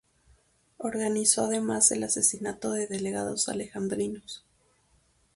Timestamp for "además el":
1.45-2.01